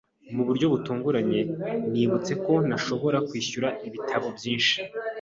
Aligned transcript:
Mu 0.35 0.43
buryo 0.47 0.65
butunguranye, 0.73 1.39
nibutse 1.91 2.33
ko 2.45 2.53
ntashobora 2.67 3.17
kwishyura 3.27 3.67
ibitabo 3.87 4.27
byinshi. 4.37 4.75